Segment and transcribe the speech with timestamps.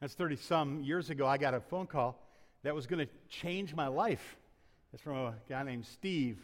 [0.00, 1.26] That's 30 some years ago.
[1.26, 2.20] I got a phone call
[2.62, 4.36] that was going to change my life.
[4.92, 6.38] It's from a guy named Steve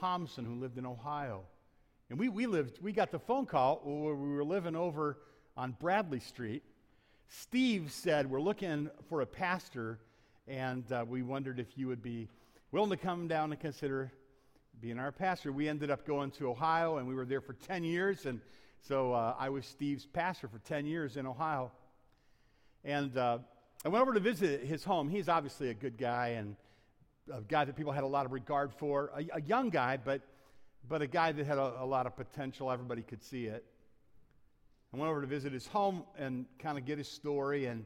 [0.00, 1.42] Thompson who lived in Ohio.
[2.08, 5.18] And we, we lived, we got the phone call where we were living over
[5.56, 6.62] on Bradley Street.
[7.28, 9.98] Steve said, We're looking for a pastor,
[10.46, 12.28] and uh, we wondered if you would be
[12.70, 14.12] willing to come down and consider
[14.80, 15.50] being our pastor.
[15.50, 18.24] We ended up going to Ohio, and we were there for 10 years.
[18.24, 18.40] And
[18.80, 21.72] so uh, I was Steve's pastor for 10 years in Ohio.
[22.88, 23.36] And uh,
[23.84, 25.10] I went over to visit his home.
[25.10, 26.56] He's obviously a good guy and
[27.30, 30.22] a guy that people had a lot of regard for, a, a young guy, but,
[30.88, 32.70] but a guy that had a, a, lot of potential.
[32.70, 33.62] Everybody could see it.
[34.94, 37.66] I went over to visit his home and kind of get his story.
[37.66, 37.84] And,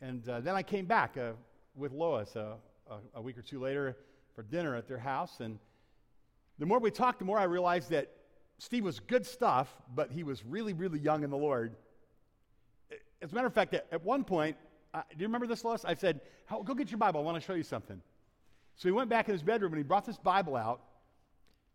[0.00, 1.32] and uh, then I came back uh,
[1.74, 2.54] with Lois a,
[3.16, 3.96] a week or two later
[4.36, 5.40] for dinner at their house.
[5.40, 5.58] And
[6.60, 8.06] the more we talked, the more I realized that
[8.58, 11.74] Steve was good stuff, but he was really, really young in the Lord.
[13.22, 14.56] As a matter of fact, at, one point,
[14.94, 15.84] uh, do you remember this, Lois?
[15.84, 16.20] I said,
[16.50, 17.20] Go get your Bible.
[17.20, 18.00] I want to show you something.
[18.76, 20.80] So he went back in his bedroom and he brought this Bible out.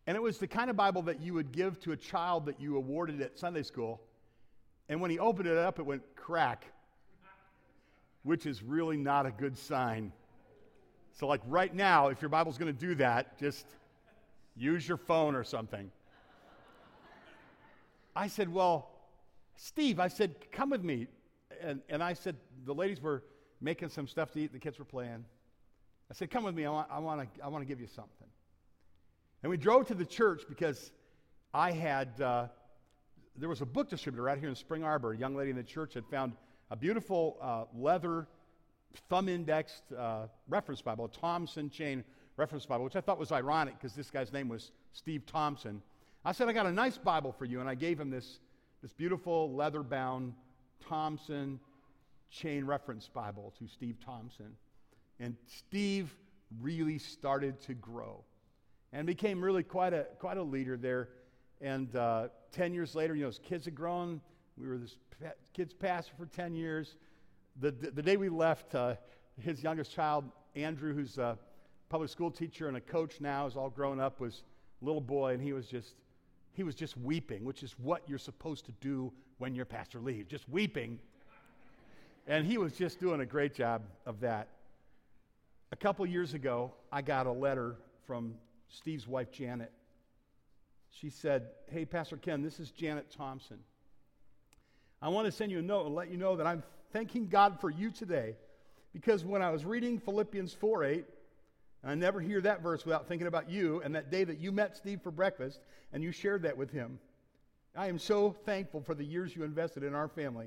[0.06, 2.60] And it was the kind of Bible that you would give to a child that
[2.60, 4.00] you awarded at Sunday school.
[4.88, 6.66] And when he opened it up, it went crack,
[8.22, 10.12] which is really not a good sign.
[11.12, 13.66] So, like right now, if your Bible's going to do that, just
[14.56, 15.90] use your phone or something.
[18.14, 18.90] I said, Well,
[19.56, 21.06] Steve, I said, come with me.
[21.62, 23.22] And, and I said, the ladies were
[23.60, 25.24] making some stuff to eat, the kids were playing.
[26.10, 27.86] I said, come with me, I want, I want, to, I want to give you
[27.86, 28.28] something.
[29.42, 30.92] And we drove to the church because
[31.52, 32.46] I had, uh,
[33.36, 35.12] there was a book distributor out here in Spring Arbor.
[35.12, 36.32] A young lady in the church had found
[36.70, 38.26] a beautiful uh, leather,
[39.08, 42.04] thumb indexed uh, reference Bible, a Thompson chain
[42.36, 45.82] reference Bible, which I thought was ironic because this guy's name was Steve Thompson.
[46.24, 47.60] I said, I got a nice Bible for you.
[47.60, 48.40] And I gave him this,
[48.82, 50.34] this beautiful leather bound
[50.88, 51.60] Thompson
[52.30, 54.56] chain reference Bible to Steve Thompson.
[55.18, 56.14] And Steve
[56.60, 58.24] really started to grow
[58.92, 61.08] and became really quite a, quite a leader there.
[61.60, 64.20] And uh, 10 years later, you know, his kids had grown.
[64.58, 66.96] We were this pa- kids' pastor for 10 years.
[67.60, 68.96] The, the, the day we left, uh,
[69.40, 70.24] his youngest child,
[70.54, 71.38] Andrew, who's a
[71.88, 74.42] public school teacher and a coach now, is all grown up, was
[74.82, 75.94] a little boy, and he was just
[76.52, 80.28] he was just weeping, which is what you're supposed to do when your pastor leaves,
[80.28, 80.98] just weeping.
[82.26, 84.48] And he was just doing a great job of that.
[85.72, 87.76] A couple years ago, I got a letter
[88.06, 88.34] from
[88.68, 89.72] Steve's wife, Janet.
[90.90, 93.58] She said, Hey, Pastor Ken, this is Janet Thompson.
[95.02, 97.60] I want to send you a note and let you know that I'm thanking God
[97.60, 98.34] for you today
[98.92, 101.04] because when I was reading Philippians 4 8,
[101.82, 104.50] and I never hear that verse without thinking about you and that day that you
[104.50, 105.60] met Steve for breakfast
[105.92, 106.98] and you shared that with him.
[107.76, 110.46] I am so thankful for the years you invested in our family.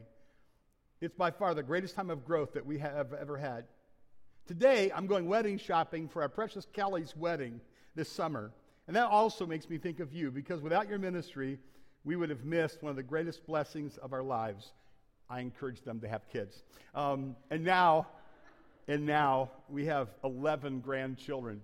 [1.00, 3.66] It's by far the greatest time of growth that we have ever had.
[4.48, 7.62] Today, I'm going wedding shopping for our precious Kelly's wedding
[7.94, 8.52] this summer.
[8.88, 11.60] And that also makes me think of you because without your ministry,
[12.04, 14.72] we would have missed one of the greatest blessings of our lives.
[15.30, 16.64] I encourage them to have kids.
[16.96, 18.08] Um, and now,
[18.88, 21.62] and now we have 11 grandchildren.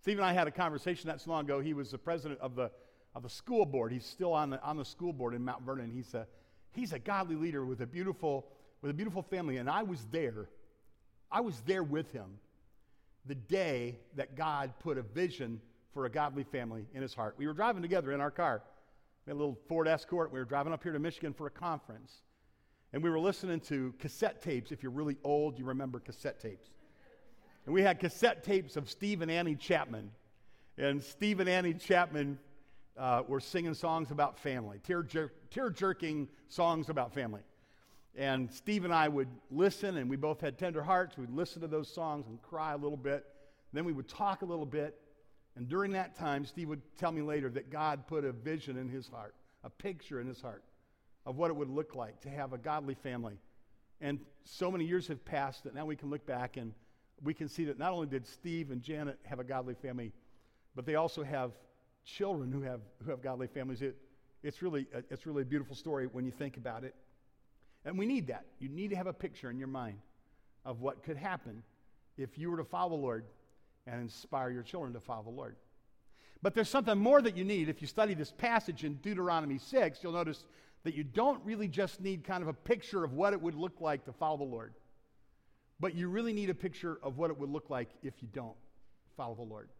[0.00, 1.60] Steve and I had a conversation not so long ago.
[1.60, 2.72] He was the president of the,
[3.14, 3.92] of the school board.
[3.92, 5.90] He's still on the, on the school board in Mount Vernon.
[5.90, 6.26] He's a,
[6.72, 8.46] he's a godly leader with a, beautiful,
[8.82, 9.58] with a beautiful family.
[9.58, 10.48] And I was there.
[11.30, 12.38] I was there with him
[13.26, 15.60] the day that God put a vision
[15.92, 17.36] for a godly family in his heart.
[17.38, 18.62] We were driving together in our car.
[19.24, 20.32] We had a little Ford Escort.
[20.32, 22.12] We were driving up here to Michigan for a conference.
[22.92, 24.72] And we were listening to cassette tapes.
[24.72, 26.68] If you're really old, you remember cassette tapes.
[27.64, 30.10] And we had cassette tapes of Steve and Annie Chapman.
[30.76, 32.38] And Steve and Annie Chapman
[32.96, 37.40] uh, were singing songs about family, tear, jer- tear jerking songs about family.
[38.16, 41.18] And Steve and I would listen, and we both had tender hearts.
[41.18, 43.26] We'd listen to those songs and cry a little bit.
[43.72, 45.00] Then we would talk a little bit.
[45.56, 48.88] And during that time, Steve would tell me later that God put a vision in
[48.88, 49.34] his heart,
[49.64, 50.62] a picture in his heart
[51.26, 53.38] of what it would look like to have a godly family.
[54.00, 56.72] And so many years have passed that now we can look back and
[57.22, 60.12] we can see that not only did Steve and Janet have a godly family,
[60.74, 61.52] but they also have
[62.04, 63.82] children who have, who have godly families.
[63.82, 63.96] It,
[64.42, 66.94] it's, really, it's really a beautiful story when you think about it.
[67.84, 68.44] And we need that.
[68.58, 69.98] You need to have a picture in your mind
[70.64, 71.62] of what could happen
[72.16, 73.24] if you were to follow the Lord
[73.86, 75.56] and inspire your children to follow the Lord.
[76.42, 77.68] But there's something more that you need.
[77.68, 80.44] If you study this passage in Deuteronomy 6, you'll notice
[80.84, 83.80] that you don't really just need kind of a picture of what it would look
[83.80, 84.74] like to follow the Lord,
[85.80, 88.56] but you really need a picture of what it would look like if you don't
[89.16, 89.70] follow the Lord.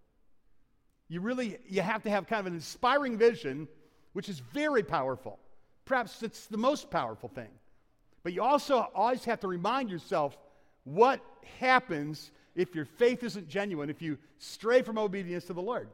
[1.09, 3.69] You really you have to have kind of an inspiring vision,
[4.13, 5.39] which is very powerful.
[5.85, 7.51] Perhaps it's the most powerful thing.
[8.23, 10.37] But you also always have to remind yourself
[10.85, 11.21] what
[11.59, 15.91] happens if your faith isn't genuine, if you stray from obedience to the Lord.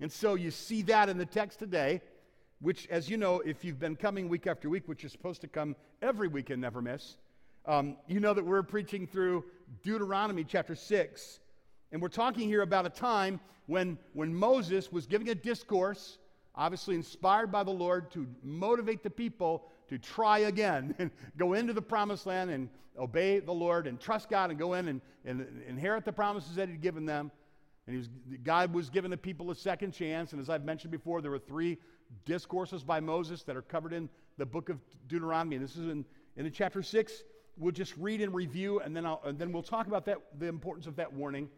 [0.00, 2.00] And so you see that in the text today,
[2.60, 5.48] which, as you know, if you've been coming week after week, which is supposed to
[5.48, 7.16] come every week and never miss,
[7.66, 9.44] um, you know that we're preaching through
[9.82, 11.40] Deuteronomy chapter 6.
[11.94, 16.18] And we're talking here about a time when, when Moses was giving a discourse,
[16.56, 21.72] obviously inspired by the Lord to motivate the people to try again and go into
[21.72, 22.68] the promised land and
[22.98, 26.68] obey the Lord and trust God and go in and, and inherit the promises that
[26.68, 27.30] He'd given them.
[27.86, 28.08] And was,
[28.42, 30.32] God was giving the people a second chance.
[30.32, 31.78] And as I've mentioned before, there were three
[32.24, 35.54] discourses by Moses that are covered in the book of Deuteronomy.
[35.54, 36.04] And This is in,
[36.36, 37.22] in chapter 6.
[37.56, 40.48] We'll just read and review, and then, I'll, and then we'll talk about that, the
[40.48, 41.48] importance of that warning.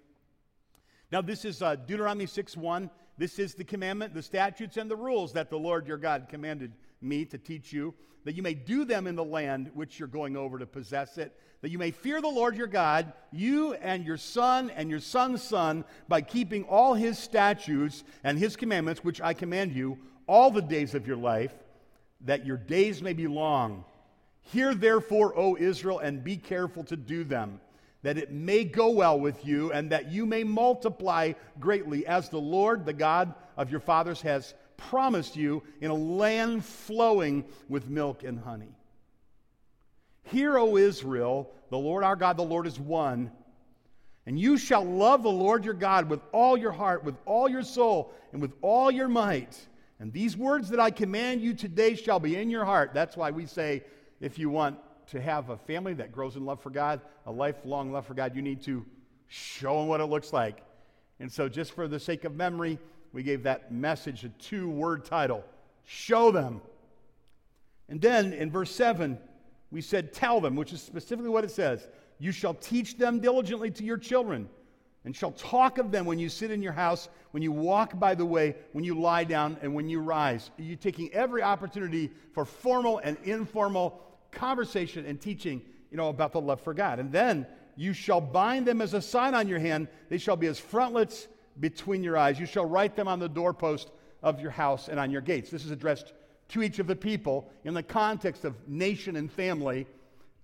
[1.12, 2.90] Now, this is uh, Deuteronomy 6 1.
[3.18, 6.72] This is the commandment, the statutes, and the rules that the Lord your God commanded
[7.00, 7.94] me to teach you,
[8.24, 11.38] that you may do them in the land which you're going over to possess it,
[11.62, 15.42] that you may fear the Lord your God, you and your son and your son's
[15.42, 20.60] son, by keeping all his statutes and his commandments, which I command you, all the
[20.60, 21.54] days of your life,
[22.22, 23.84] that your days may be long.
[24.42, 27.60] Hear therefore, O Israel, and be careful to do them,
[28.06, 32.38] that it may go well with you, and that you may multiply greatly, as the
[32.38, 38.22] Lord, the God of your fathers, has promised you in a land flowing with milk
[38.22, 38.70] and honey.
[40.22, 43.32] Hear, O Israel, the Lord our God, the Lord is one.
[44.24, 47.64] And you shall love the Lord your God with all your heart, with all your
[47.64, 49.58] soul, and with all your might.
[49.98, 52.94] And these words that I command you today shall be in your heart.
[52.94, 53.82] That's why we say
[54.20, 57.92] if you want to have a family that grows in love for God, a lifelong
[57.92, 58.84] love for God, you need to
[59.28, 60.62] show them what it looks like.
[61.20, 62.78] And so, just for the sake of memory,
[63.12, 65.44] we gave that message a two word title
[65.84, 66.60] Show them.
[67.88, 69.18] And then in verse 7,
[69.70, 71.86] we said, Tell them, which is specifically what it says.
[72.18, 74.48] You shall teach them diligently to your children,
[75.04, 78.14] and shall talk of them when you sit in your house, when you walk by
[78.14, 80.50] the way, when you lie down, and when you rise.
[80.58, 84.02] You're taking every opportunity for formal and informal
[84.36, 85.60] conversation and teaching,
[85.90, 87.00] you know, about the love for God.
[87.00, 89.88] And then you shall bind them as a sign on your hand.
[90.08, 91.26] They shall be as frontlets
[91.58, 92.38] between your eyes.
[92.38, 93.90] You shall write them on the doorpost
[94.22, 95.50] of your house and on your gates.
[95.50, 96.12] This is addressed
[96.48, 99.86] to each of the people in the context of nation and family.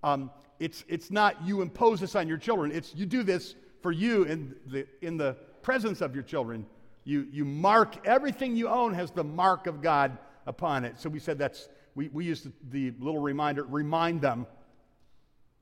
[0.02, 3.92] Um, it's, it's not you impose this on your children, it's you do this for
[3.92, 6.66] you in the, in the presence of your children.
[7.04, 10.16] You, you mark everything you own has the mark of God
[10.46, 10.98] upon it.
[10.98, 14.46] So we said that's, we, we used the, the little reminder, remind them.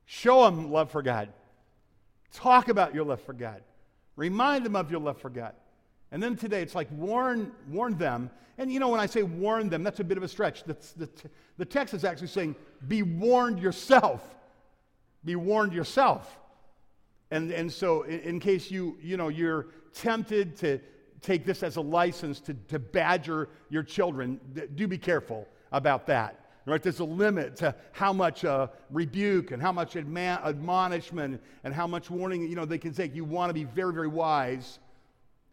[0.05, 1.29] Show them love for God.
[2.33, 3.61] Talk about your love for God.
[4.15, 5.53] Remind them of your love for God.
[6.11, 8.29] And then today, it's like warn, warn them.
[8.57, 10.63] And you know, when I say warn them, that's a bit of a stretch.
[10.63, 11.09] The, the,
[11.57, 12.55] the text is actually saying,
[12.87, 14.21] be warned yourself.
[15.23, 16.39] Be warned yourself.
[17.29, 20.79] And, and so, in, in case you, you know, you're tempted to
[21.21, 24.39] take this as a license to, to badger your children,
[24.75, 26.37] do be careful about that.
[26.65, 26.81] Right?
[26.81, 31.87] There's a limit to how much uh, rebuke and how much adma- admonishment and how
[31.87, 33.15] much warning you know they can take.
[33.15, 34.79] You want to be very, very wise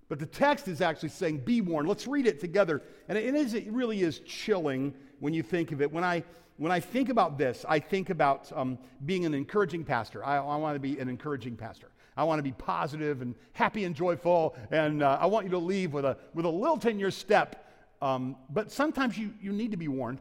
[0.09, 1.87] but the text is actually saying, be warned.
[1.89, 2.83] Let's read it together.
[3.09, 5.93] And it, is, it really is chilling when you think of it.
[5.93, 6.25] When I,
[6.57, 10.25] when I think about this, I think about um, being an encouraging pastor.
[10.25, 11.91] I, I want to be an encouraging pastor.
[12.19, 14.57] I want to be positive and happy and joyful.
[14.73, 17.65] And uh, I want you to leave with a, with a lilt in your step.
[18.03, 20.19] Um, but sometimes you, you need to be warned.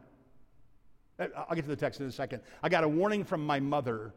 [1.18, 2.44] Uh, I'll get to the text in a second.
[2.62, 4.14] I got a warning from my mother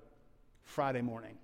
[0.62, 1.38] Friday morning.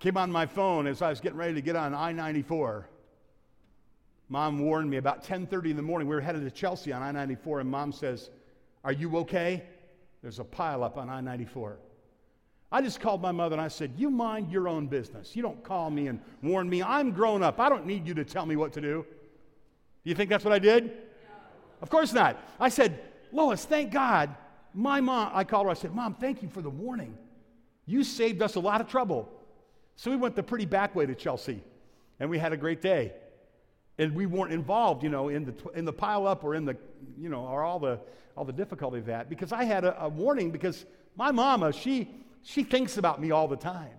[0.00, 2.84] Came on my phone as I was getting ready to get on I-94.
[4.28, 6.08] Mom warned me about 10:30 in the morning.
[6.08, 8.30] We were headed to Chelsea on I-94, and Mom says,
[8.82, 9.64] "Are you okay?"
[10.22, 11.76] There's a pileup on I-94.
[12.72, 15.34] I just called my mother and I said, "You mind your own business.
[15.34, 16.82] You don't call me and warn me.
[16.82, 17.58] I'm grown up.
[17.58, 19.04] I don't need you to tell me what to do."
[20.04, 20.92] Do you think that's what I did?
[21.82, 22.38] Of course not.
[22.60, 23.00] I said,
[23.32, 24.34] "Lois, thank God."
[24.72, 25.70] My mom, I called her.
[25.70, 27.18] I said, "Mom, thank you for the warning.
[27.86, 29.28] You saved us a lot of trouble."
[29.96, 31.64] So we went the pretty back way to Chelsea,
[32.20, 33.14] and we had a great day.
[33.98, 36.76] And we weren't involved, you know, in the, in the pile up or in the,
[37.18, 38.00] you know, or all the,
[38.36, 42.08] all the difficulty of that because I had a, a warning because my mama, she,
[42.42, 43.92] she thinks about me all the time.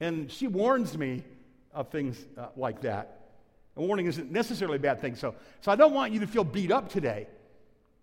[0.00, 1.24] And she warns me
[1.72, 3.30] of things uh, like that.
[3.76, 5.16] A warning isn't necessarily a bad thing.
[5.16, 7.26] So, so I don't want you to feel beat up today.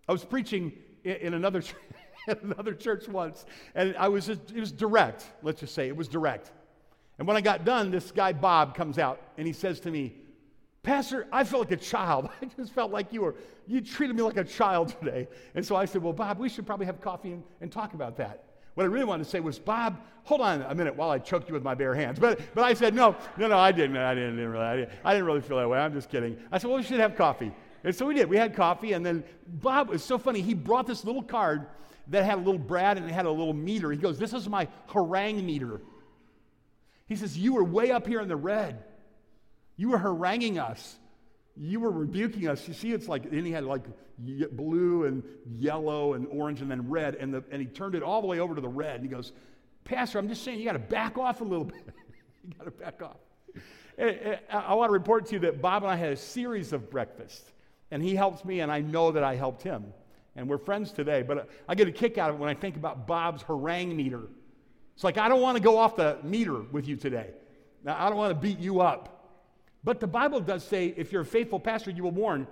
[0.08, 1.64] I was preaching in, in another,
[2.28, 5.88] another church once, and I was just, it was direct, let's just say.
[5.88, 6.52] It was direct.
[7.18, 10.16] And when I got done, this guy, Bob, comes out and he says to me,
[10.84, 12.30] Pastor, I felt like a child.
[12.42, 13.36] I just felt like you were,
[13.68, 15.28] you treated me like a child today.
[15.56, 18.18] And so I said, Well, Bob, we should probably have coffee and, and talk about
[18.18, 18.44] that.
[18.76, 21.48] What I really wanted to say was, Bob, hold on a minute while I choke
[21.48, 22.20] you with my bare hands.
[22.20, 23.96] But, but I said, no, no, no, I didn't.
[23.98, 25.80] I didn't, didn't really, I didn't, I didn't really feel that way.
[25.80, 26.38] I'm just kidding.
[26.52, 27.52] I said, well, we should have coffee.
[27.84, 28.28] And so we did.
[28.28, 28.94] We had coffee.
[28.94, 30.42] And then Bob was so funny.
[30.42, 31.68] He brought this little card
[32.08, 33.92] that had a little Brad and it had a little meter.
[33.92, 35.82] He goes, this is my harangue meter.
[37.08, 38.84] He says, you were way up here in the red.
[39.76, 40.98] You were haranguing us.
[41.56, 42.68] You were rebuking us.
[42.68, 43.84] You see, it's like, and he had like
[44.18, 45.24] blue and
[45.58, 48.40] yellow and orange and then red, and, the, and he turned it all the way
[48.40, 48.96] over to the red.
[48.96, 49.32] And he goes,
[49.84, 51.84] Pastor, I'm just saying you got to back off a little bit.
[52.44, 53.18] you got to back off.
[53.98, 56.74] Eh, eh, I want to report to you that Bob and I had a series
[56.74, 57.52] of breakfasts,
[57.92, 59.94] and he helps me, and I know that I helped him.
[60.36, 62.56] And we're friends today, but uh, I get a kick out of it when I
[62.56, 64.22] think about Bob's harangue meter.
[64.96, 67.30] It's like, I don't want to go off the meter with you today.
[67.84, 69.13] Now, I don't want to beat you up.
[69.84, 72.48] But the Bible does say if you're a faithful pastor, you will warn.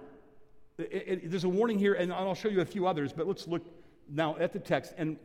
[0.78, 3.48] It, it, there's a warning here, and I'll show you a few others, but let's
[3.48, 3.64] look
[4.10, 4.94] now at the text.
[4.98, 5.18] And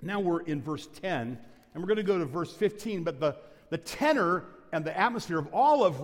[0.00, 1.38] now we're in verse 10,
[1.74, 3.02] and we're going to go to verse 15.
[3.02, 3.36] But the,
[3.70, 6.00] the tenor and the atmosphere of all of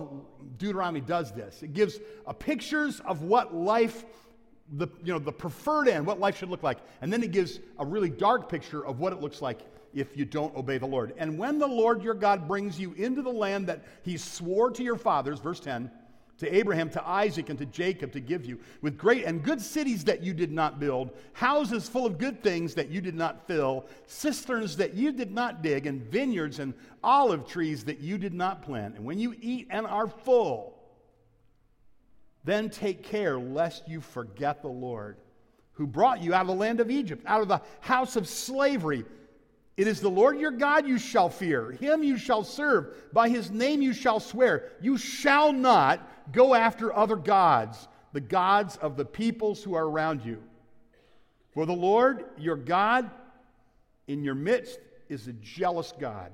[0.57, 1.63] Deuteronomy does this.
[1.63, 4.05] It gives a pictures of what life,
[4.71, 6.77] the, you know, the preferred end, what life should look like.
[7.01, 9.61] And then it gives a really dark picture of what it looks like
[9.93, 11.13] if you don't obey the Lord.
[11.17, 14.83] And when the Lord your God brings you into the land that he swore to
[14.83, 15.91] your fathers, verse 10,
[16.39, 20.03] to Abraham, to Isaac, and to Jacob to give you, with great and good cities
[20.05, 23.85] that you did not build, houses full of good things that you did not fill,
[24.07, 26.73] cisterns that you did not dig, and vineyards and
[27.03, 28.95] olive trees that you did not plant.
[28.95, 30.77] And when you eat and are full,
[32.43, 35.17] then take care lest you forget the Lord,
[35.73, 39.05] who brought you out of the land of Egypt, out of the house of slavery
[39.75, 41.71] it is the Lord your God you shall fear.
[41.71, 42.93] Him you shall serve.
[43.11, 44.71] By his name you shall swear.
[44.81, 50.23] You shall not go after other gods, the gods of the peoples who are around
[50.23, 50.43] you.
[51.53, 53.09] For the Lord your God
[54.07, 56.31] in your midst is a jealous God.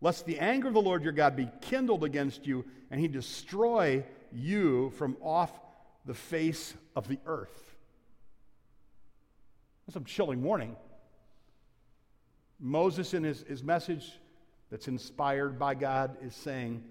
[0.00, 4.04] Lest the anger of the Lord your God be kindled against you and he destroy
[4.32, 5.52] you from off
[6.06, 7.74] the face of the earth.
[9.86, 10.76] That's a chilling warning.
[12.62, 14.12] Moses, in his, his message
[14.70, 16.82] that's inspired by God, is saying,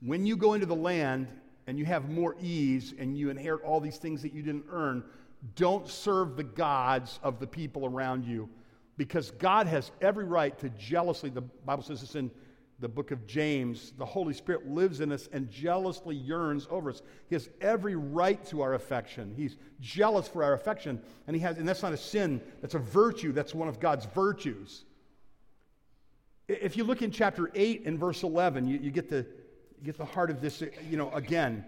[0.00, 1.26] when you go into the land
[1.66, 5.02] and you have more ease and you inherit all these things that you didn't earn,
[5.56, 8.48] don't serve the gods of the people around you
[8.96, 12.30] because God has every right to jealously, the Bible says this in
[12.80, 17.02] the book of James, the Holy Spirit lives in us and jealously yearns over us.
[17.28, 19.32] He has every right to our affection.
[19.36, 22.80] He's jealous for our affection, and he has, and that's not a sin, that's a
[22.80, 24.84] virtue, that's one of God's virtues.
[26.46, 29.26] If you look in chapter 8 and verse 11, you, you, get, the,
[29.82, 31.64] get the heart of this, you know, again.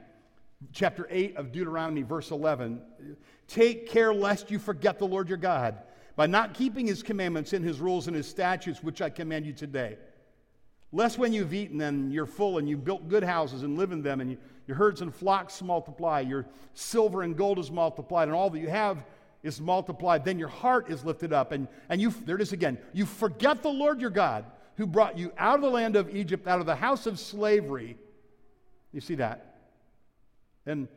[0.72, 2.80] Chapter 8 of Deuteronomy, verse 11.
[3.48, 5.76] Take care lest you forget the Lord your God
[6.14, 9.52] by not keeping his commandments and his rules and his statutes, which I command you
[9.52, 9.98] today.
[10.92, 14.02] Lest when you've eaten and you're full and you've built good houses and live in
[14.02, 18.36] them and you, your herds and flocks multiply, your silver and gold is multiplied, and
[18.36, 19.04] all that you have
[19.42, 21.52] is multiplied, then your heart is lifted up.
[21.52, 22.78] And, and you, there it is again.
[22.92, 24.44] You forget the Lord your God
[24.76, 27.96] who brought you out of the land of Egypt, out of the house of slavery.
[28.92, 29.56] You see that?
[30.64, 30.88] Then,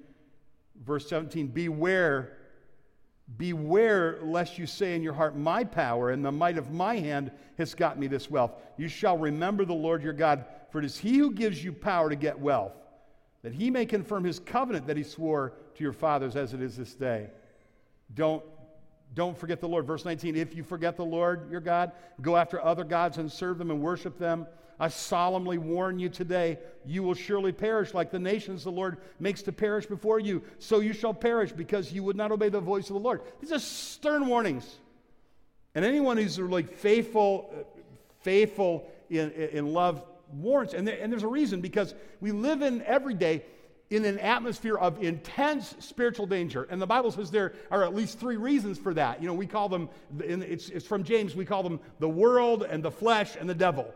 [0.86, 2.38] verse 17 Beware,
[3.38, 7.31] beware lest you say in your heart, My power and the might of my hand
[7.57, 8.51] has got me this wealth.
[8.77, 12.09] You shall remember the Lord your God, for it is he who gives you power
[12.09, 12.74] to get wealth,
[13.43, 16.75] that he may confirm his covenant that he swore to your fathers as it is
[16.75, 17.29] this day.
[18.13, 18.43] Don't
[19.13, 19.85] don't forget the Lord.
[19.85, 23.57] Verse 19 If you forget the Lord your God, go after other gods and serve
[23.57, 24.45] them and worship them,
[24.79, 29.41] I solemnly warn you today, you will surely perish like the nations the Lord makes
[29.43, 30.41] to perish before you.
[30.57, 33.21] So you shall perish because you would not obey the voice of the Lord.
[33.41, 34.77] These are stern warnings.
[35.75, 37.81] And anyone who's really faithful, uh,
[38.21, 40.01] faithful in, in love
[40.31, 40.73] warns.
[40.73, 43.43] And, there, and there's a reason because we live in every day
[43.89, 46.67] in an atmosphere of intense spiritual danger.
[46.69, 49.22] And the Bible says there are at least three reasons for that.
[49.22, 52.84] You know, we call them, it's, it's from James, we call them the world and
[52.84, 53.91] the flesh and the devil.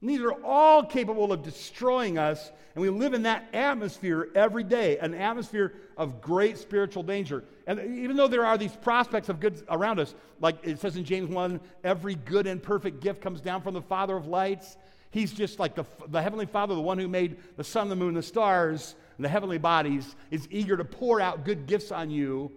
[0.00, 4.64] And these are all capable of destroying us, and we live in that atmosphere every
[4.64, 7.44] day, an atmosphere of great spiritual danger.
[7.66, 11.04] And even though there are these prospects of good around us, like it says in
[11.04, 14.78] James 1, every good and perfect gift comes down from the Father of lights.
[15.10, 18.14] He's just like the, the Heavenly Father, the one who made the sun, the moon,
[18.14, 22.52] the stars, and the heavenly bodies, is eager to pour out good gifts on you.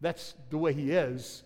[0.00, 1.42] That's the way He is.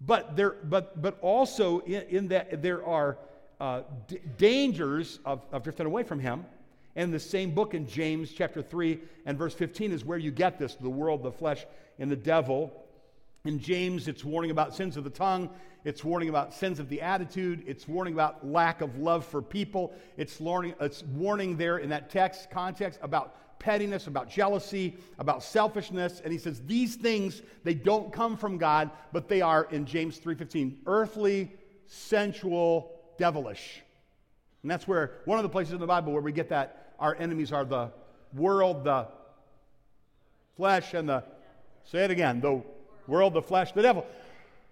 [0.00, 3.18] But, there, but, but also, in, in that there are
[3.60, 6.44] uh, d- dangers of, of drifting away from Him.
[6.96, 10.58] And the same book in James chapter 3 and verse 15 is where you get
[10.58, 11.64] this the world, the flesh,
[11.98, 12.72] and the devil.
[13.44, 15.48] In James, it's warning about sins of the tongue.
[15.84, 17.64] It's warning about sins of the attitude.
[17.66, 19.94] It's warning about lack of love for people.
[20.18, 26.20] It's warning, it's warning there in that text context about pettiness, about jealousy, about selfishness.
[26.22, 30.18] And he says these things, they don't come from God, but they are, in James
[30.20, 31.52] 3.15, earthly,
[31.86, 33.82] sensual, devilish.
[34.62, 37.16] And that's where, one of the places in the Bible where we get that our
[37.16, 37.90] enemies are the
[38.34, 39.08] world, the
[40.56, 41.24] flesh, and the,
[41.84, 42.62] say it again, the
[43.10, 44.06] world, the flesh, the devil.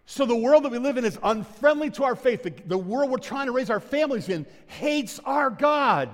[0.07, 2.43] So the world that we live in is unfriendly to our faith.
[2.43, 6.09] The, the world we're trying to raise our families in hates our God.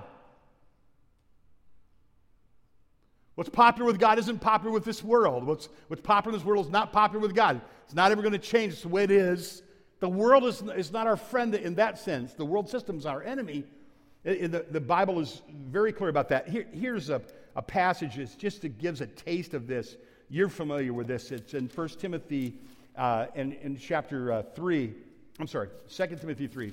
[3.37, 5.45] What's popular with God isn't popular with this world.
[5.45, 7.61] What's, what's popular in this world is not popular with God.
[7.85, 8.73] It's not ever going to change.
[8.73, 9.63] It's the way it is.
[10.01, 12.35] The world is, is not our friend in that sense.
[12.35, 13.65] The world system is our enemy.
[14.25, 16.49] the, the Bible is very clear about that.
[16.49, 17.23] Here, here's a,
[17.57, 19.97] a passage that just gives a taste of this.
[20.29, 21.31] You're familiar with this.
[21.31, 22.55] It's in 1 Timothy
[22.97, 24.95] uh, in, in chapter uh, 3.
[25.39, 26.73] I'm sorry, 2 Timothy 3.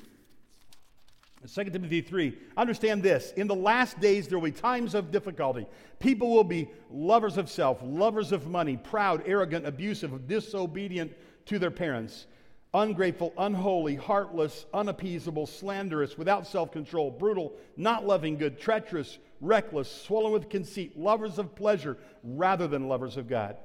[1.54, 2.38] 2 Timothy 3.
[2.56, 3.32] Understand this.
[3.36, 5.66] In the last days, there will be times of difficulty.
[6.00, 11.12] People will be lovers of self, lovers of money, proud, arrogant, abusive, disobedient
[11.48, 12.28] to their parents,
[12.74, 20.32] ungrateful, unholy, heartless, unappeasable, slanderous, without self control, brutal, not loving good, treacherous, reckless, swollen
[20.32, 23.58] with conceit, lovers of pleasure rather than lovers of God.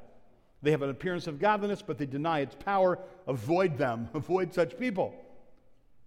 [0.62, 2.99] They have an appearance of godliness, but they deny its power.
[3.28, 5.14] Avoid them, avoid such people.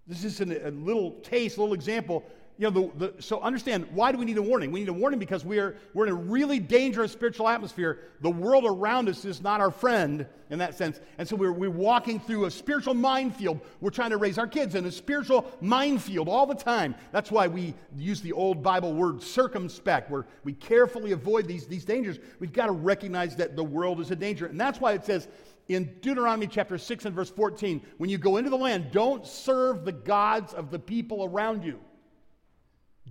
[0.08, 2.26] This is a little taste, a little example.
[2.60, 4.74] You know, the, the, so understand why do we need a warning?
[4.74, 8.00] We need a warning because we are, we're in a really dangerous spiritual atmosphere.
[8.20, 11.00] The world around us is not our friend in that sense.
[11.18, 13.62] And so we're, we're walking through a spiritual minefield.
[13.80, 16.96] We're trying to raise our kids in a spiritual minefield all the time.
[17.14, 21.86] That's why we use the old Bible word circumspect, where we carefully avoid these, these
[21.86, 22.20] dangers.
[22.40, 24.48] We've got to recognize that the world is a danger.
[24.48, 25.30] And that's why it says,
[25.70, 29.86] in Deuteronomy chapter 6 and verse 14 when you go into the land, don't serve
[29.86, 31.80] the gods of the people around you.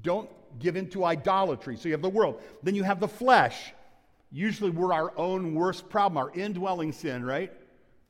[0.08, 1.76] Don't give into idolatry.
[1.76, 2.40] So you have the world.
[2.62, 3.74] Then you have the flesh.
[4.32, 7.52] Usually we're our own worst problem, our indwelling sin, right?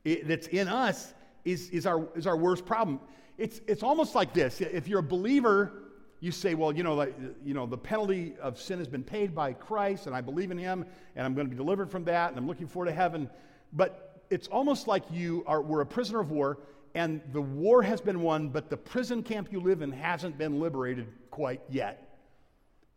[0.05, 3.01] It, that's in us is, is, our, is our worst problem.
[3.37, 4.61] It's, it's almost like this.
[4.61, 5.73] If you're a believer,
[6.21, 7.05] you say, well, you know,
[7.43, 10.57] you know, the penalty of sin has been paid by Christ, and I believe in
[10.57, 10.85] him,
[11.17, 13.29] and I'm going to be delivered from that, and I'm looking forward to heaven.
[13.73, 16.59] But it's almost like you are, were a prisoner of war
[16.95, 20.59] and the war has been won, but the prison camp you live in hasn't been
[20.59, 22.17] liberated quite yet.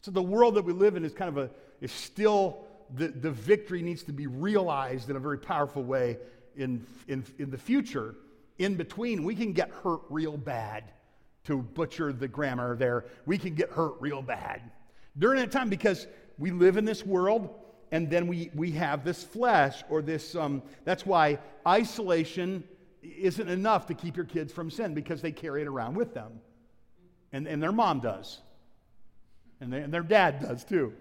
[0.00, 1.50] So the world that we live in is kind of a,
[1.80, 6.18] is still, the, the victory needs to be realized in a very powerful way
[6.56, 8.14] in, in, in the future.
[8.58, 10.84] In between, we can get hurt real bad,
[11.44, 13.04] to butcher the grammar there.
[13.26, 14.62] We can get hurt real bad
[15.18, 16.06] during that time because
[16.38, 17.54] we live in this world
[17.90, 22.64] and then we, we have this flesh or this um, that's why isolation
[23.02, 26.40] isn't enough to keep your kids from sin because they carry it around with them.
[27.32, 28.40] And, and their mom does.
[29.60, 30.92] And, they, and their dad does too.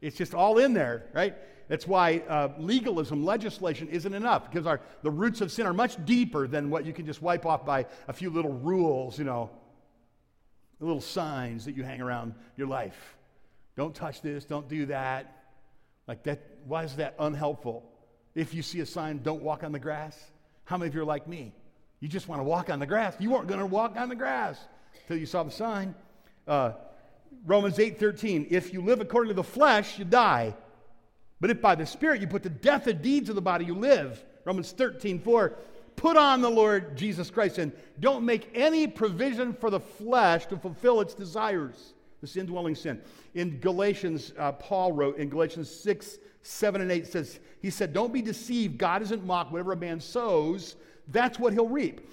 [0.00, 1.34] It's just all in there right?
[1.68, 6.02] That's why uh, legalism legislation isn't enough because our, the roots of sin are much
[6.04, 9.50] deeper than what you can just wipe off by a few little rules you know
[10.80, 13.16] little signs that you hang around your life.
[13.76, 15.44] Don't touch this don't do that.
[16.06, 17.90] Like that, why is that unhelpful?
[18.34, 20.18] If you see a sign, don't walk on the grass.
[20.64, 21.52] How many of you are like me?
[22.00, 23.16] You just want to walk on the grass.
[23.18, 24.58] You weren't going to walk on the grass
[25.02, 25.94] until you saw the sign.
[26.46, 26.72] Uh,
[27.46, 28.48] Romans 8 13.
[28.50, 30.54] If you live according to the flesh, you die.
[31.40, 33.74] But if by the Spirit you put to death the deeds of the body, you
[33.74, 34.22] live.
[34.44, 35.52] Romans 13 4.
[35.96, 40.56] Put on the Lord Jesus Christ and don't make any provision for the flesh to
[40.56, 41.94] fulfill its desires
[42.24, 43.00] this indwelling sin.
[43.34, 48.12] In Galatians, uh, Paul wrote in Galatians 6, 7, and 8 says, He said, Don't
[48.12, 48.78] be deceived.
[48.78, 49.52] God isn't mocked.
[49.52, 50.76] Whatever a man sows,
[51.08, 52.08] that's what he'll reap.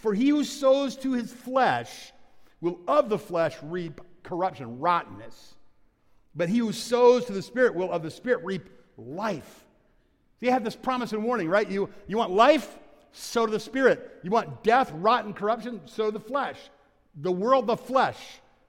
[0.00, 2.12] For he who sows to his flesh
[2.60, 5.54] will of the flesh reap corruption, rottenness.
[6.34, 9.64] But he who sows to the Spirit will of the Spirit reap life.
[10.38, 11.68] So you have this promise and warning, right?
[11.68, 12.78] You, you want life?
[13.12, 14.20] Sow to the Spirit.
[14.22, 15.80] You want death, rotten, corruption?
[15.86, 16.58] Sow to the flesh.
[17.16, 18.18] The world, the flesh.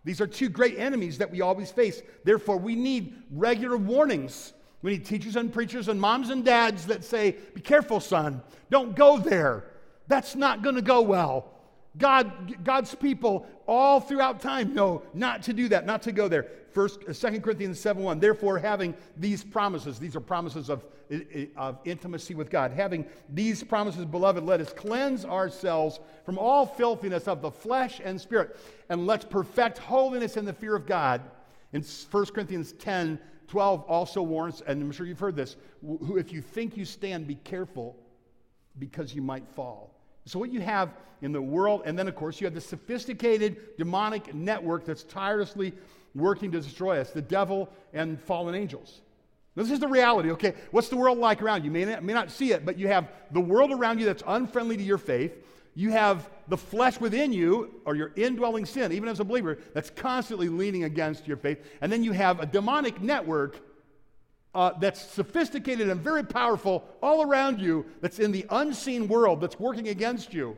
[0.06, 2.02] These are two great enemies that we always face.
[2.24, 4.54] Therefore, we need regular warnings.
[4.82, 8.42] We need teachers and preachers and moms and dads that say, Be careful, son.
[8.70, 9.66] Don't go there.
[10.08, 11.54] That's not going to go well.
[11.98, 16.48] God, God's people all throughout time know not to do that, not to go there.
[16.72, 18.20] First, uh, Second Corinthians 7 1.
[18.20, 20.86] Therefore, having these promises, these are promises of,
[21.58, 22.72] of intimacy with God.
[22.72, 28.22] Having these promises, beloved, let us cleanse ourselves from all filthiness of the flesh and
[28.22, 28.56] spirit,
[28.90, 31.22] and let's perfect holiness in the fear of God.
[31.74, 36.32] In 1 Corinthians 10, 12 also warns, and I'm sure you've heard this, who if
[36.32, 37.96] you think you stand, be careful
[38.78, 39.99] because you might fall.
[40.30, 43.76] So, what you have in the world, and then of course, you have the sophisticated
[43.78, 45.74] demonic network that's tirelessly
[46.14, 49.02] working to destroy us the devil and fallen angels.
[49.56, 50.54] This is the reality, okay?
[50.70, 51.66] What's the world like around you?
[51.66, 54.22] You may not, may not see it, but you have the world around you that's
[54.28, 55.34] unfriendly to your faith.
[55.74, 59.90] You have the flesh within you, or your indwelling sin, even as a believer, that's
[59.90, 61.66] constantly leaning against your faith.
[61.82, 63.60] And then you have a demonic network
[64.56, 69.60] uh, that's sophisticated and very powerful all around you that's in the unseen world that's
[69.60, 70.58] working against you.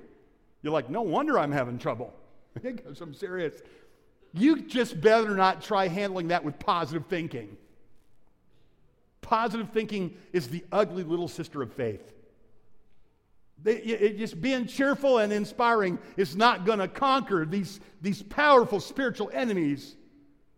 [0.61, 2.13] You're like, no wonder I'm having trouble.
[2.61, 3.61] because I'm serious.
[4.33, 7.57] You just better not try handling that with positive thinking.
[9.21, 12.13] Positive thinking is the ugly little sister of faith.
[13.63, 19.29] It, just being cheerful and inspiring is not going to conquer these, these powerful spiritual
[19.33, 19.95] enemies.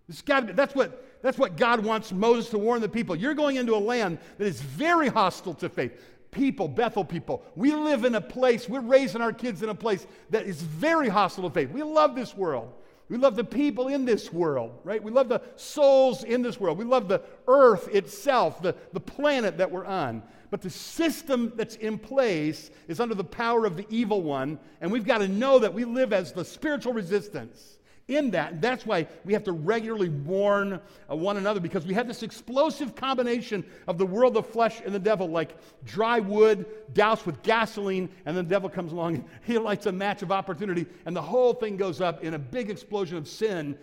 [0.08, 3.16] It's got be, that's, what, that's what God wants Moses to warn the people.
[3.16, 5.94] You're going into a land that is very hostile to faith.
[6.32, 10.06] People, Bethel people, we live in a place, we're raising our kids in a place
[10.32, 11.70] that is very hostile to faith.
[11.70, 12.74] We love this world.
[13.08, 15.02] We love the people in this world, right?
[15.02, 16.78] We love the souls in this world.
[16.78, 20.24] We love the earth itself, the, the planet that we're on.
[20.50, 24.92] But the system that's in place is under the power of the evil one, and
[24.92, 27.73] we've got to know that we live as the spiritual resistance
[28.08, 28.62] in that.
[28.62, 32.96] That's why we have to regularly warn uh, one another because we have this explosive
[32.96, 38.10] combination of the world of flesh and the devil, like dry wood doused with gasoline,
[38.26, 41.54] and the devil comes along and he lights a match of opportunity, and the whole
[41.54, 43.78] thing goes up in a big explosion of sin.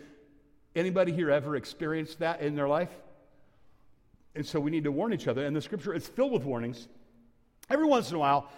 [0.76, 2.90] Anybody here ever experienced that in their life?
[4.34, 6.88] And so we need to warn each other, and the scripture is filled with warnings.
[7.68, 8.48] Every once in a while,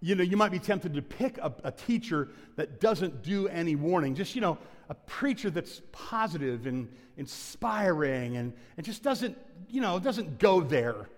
[0.00, 3.76] you know, you might be tempted to pick a, a teacher that doesn't do any
[3.76, 4.14] warning.
[4.14, 4.58] Just, you know,
[4.92, 9.38] a preacher that's positive and inspiring and, and just doesn't,
[9.70, 11.08] you know, doesn't go there.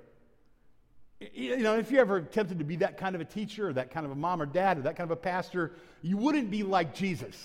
[1.33, 3.91] You know, if you're ever tempted to be that kind of a teacher or that
[3.91, 6.63] kind of a mom or dad or that kind of a pastor, you wouldn't be
[6.63, 7.37] like Jesus.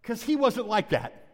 [0.00, 1.26] Because he wasn't like that.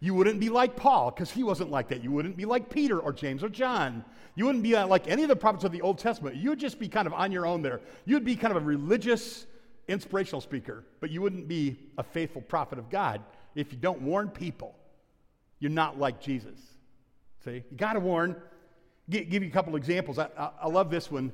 [0.00, 2.04] You wouldn't be like Paul, because he wasn't like that.
[2.04, 4.04] You wouldn't be like Peter or James or John.
[4.34, 6.36] You wouldn't be uh, like any of the prophets of the Old Testament.
[6.36, 7.80] You'd just be kind of on your own there.
[8.04, 9.46] You'd be kind of a religious,
[9.88, 13.22] inspirational speaker, but you wouldn't be a faithful prophet of God
[13.54, 14.74] if you don't warn people.
[15.58, 16.60] You're not like Jesus.
[17.44, 18.36] See, you got to warn.
[19.08, 20.18] G- give you a couple examples.
[20.18, 21.32] I, I, I love this one.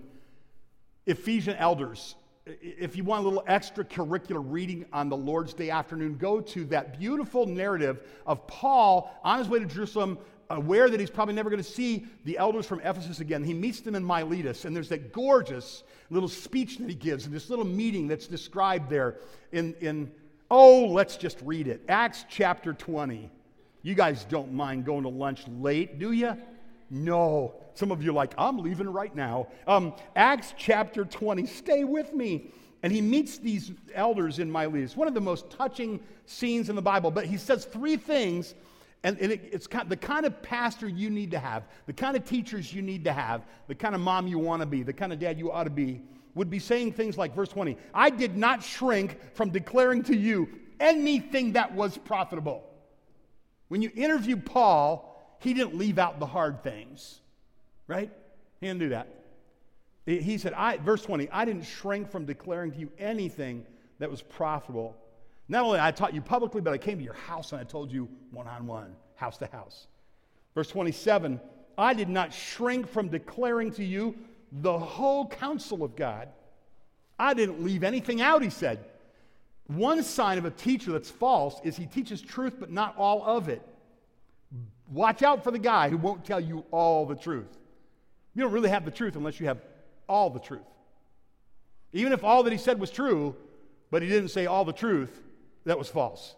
[1.07, 2.15] Ephesian elders.
[2.47, 6.99] If you want a little extracurricular reading on the Lord's Day afternoon, go to that
[6.99, 10.19] beautiful narrative of Paul on his way to Jerusalem
[10.51, 13.43] aware that he's probably never going to see the elders from Ephesus again.
[13.43, 17.35] He meets them in Miletus, and there's that gorgeous little speech that he gives, and
[17.35, 19.17] this little meeting that's described there
[19.53, 20.11] in, in
[20.51, 21.83] oh, let's just read it.
[21.89, 23.31] Acts chapter 20.
[23.83, 26.37] You guys don't mind going to lunch late, do you?
[26.91, 27.55] No.
[27.75, 29.49] Some of you like, I'm leaving right now.
[29.67, 31.47] Um, Acts chapter 20.
[31.47, 32.51] Stay with me.
[32.83, 34.97] And he meets these elders in Miletus.
[34.97, 37.11] One of the most touching scenes in the Bible.
[37.11, 38.55] But he says three things
[39.05, 42.17] and, and it, it's kind, the kind of pastor you need to have, the kind
[42.17, 44.95] of teachers you need to have, the kind of mom you want to be, the
[44.95, 46.01] kind of dad you ought to be,
[46.35, 50.49] would be saying things like, verse 20, I did not shrink from declaring to you
[50.81, 52.65] anything that was profitable.
[53.69, 57.21] When you interview Paul, he didn't leave out the hard things,
[57.87, 58.11] right?
[58.61, 59.09] He didn't do that.
[60.07, 63.67] He said, I, verse 20, I didn't shrink from declaring to you anything
[63.99, 64.97] that was profitable
[65.49, 67.93] not only I taught you publicly, but I came to your house and I told
[67.93, 69.87] you one on one, house to house.
[70.55, 71.41] Verse 27
[71.77, 74.15] I did not shrink from declaring to you
[74.53, 76.29] the whole counsel of God.
[77.19, 78.85] I didn't leave anything out, he said.
[79.67, 83.49] One sign of a teacher that's false is he teaches truth, but not all of
[83.49, 83.63] it.
[84.93, 87.59] Watch out for the guy who won't tell you all the truth.
[88.35, 89.59] You don't really have the truth unless you have
[90.09, 90.63] all the truth.
[91.93, 93.35] Even if all that he said was true,
[93.91, 95.23] but he didn't say all the truth,
[95.65, 96.35] that was false.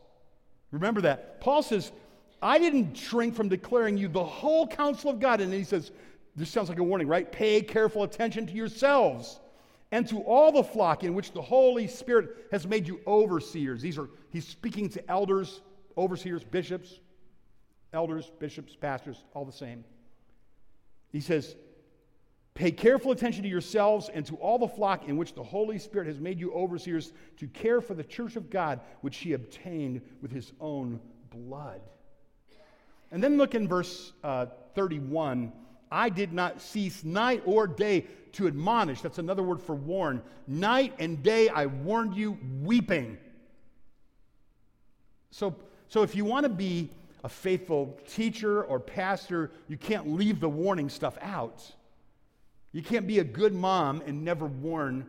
[0.71, 1.41] Remember that.
[1.41, 1.93] Paul says,
[2.43, 5.41] I didn't shrink from declaring you the whole counsel of God.
[5.41, 5.91] And he says,
[6.35, 7.31] this sounds like a warning, right?
[7.31, 9.41] Pay careful attention to yourselves
[9.93, 13.81] and to all the flock in which the Holy Spirit has made you overseers.
[13.81, 15.61] These are, he's speaking to elders,
[15.97, 17.01] overseers, bishops,
[17.93, 19.85] elders, bishops, pastors, all the same.
[21.13, 21.57] He says,
[22.57, 26.09] Pay careful attention to yourselves and to all the flock in which the Holy Spirit
[26.09, 30.33] has made you overseers to care for the church of God, which he obtained with
[30.33, 31.83] his own blood.
[33.11, 35.53] And then look in verse uh, 31.
[35.93, 39.03] I did not cease night or day to admonish.
[39.03, 40.23] That's another word for warn.
[40.47, 43.19] Night and day I warned you, weeping.
[45.31, 45.55] So,
[45.89, 46.91] so if you want to be
[47.23, 51.71] a faithful teacher or pastor, you can't leave the warning stuff out.
[52.77, 55.07] You can't be a good mom and never warn.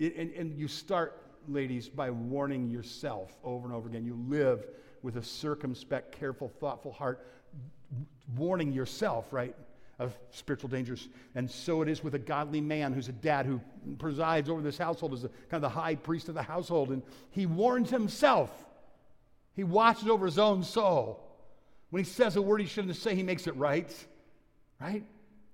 [0.00, 1.16] And, and you start,
[1.46, 4.04] ladies, by warning yourself over and over again.
[4.04, 4.66] You live
[5.00, 7.24] with a circumspect, careful, thoughtful heart,
[8.36, 9.54] warning yourself, right,
[10.00, 11.08] of spiritual dangers.
[11.36, 13.60] And so it is with a godly man who's a dad who
[14.00, 16.90] presides over this household as the, kind of the high priest of the household.
[16.90, 18.50] And he warns himself.
[19.54, 21.22] He watches over his own soul.
[21.90, 23.94] When he says a word he shouldn't say, he makes it right,
[24.80, 25.04] right?